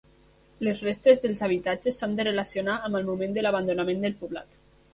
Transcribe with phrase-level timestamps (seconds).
[0.67, 4.63] Les restes dels habitatges s'han de relacionar amb el moment de l'abandonament del poblat.